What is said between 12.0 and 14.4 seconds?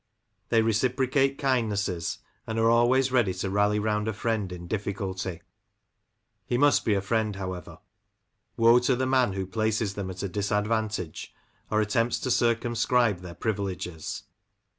to circumscribe their privileges